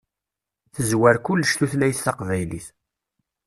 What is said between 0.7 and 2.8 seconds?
Tezwar kullec tutlayt taqbaylit.